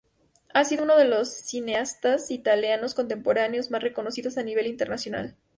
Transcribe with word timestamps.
Ha 0.55 0.65
sido 0.65 0.83
uno 0.83 0.97
de 0.97 1.05
los 1.05 1.29
cineastas 1.45 2.31
italianos 2.31 2.95
contemporáneos 2.95 3.69
más 3.69 3.83
reconocidos 3.83 4.35
a 4.39 4.41
nivel 4.43 4.65
internacional. 4.65 5.37